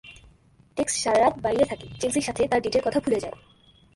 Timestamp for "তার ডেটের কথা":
2.47-2.99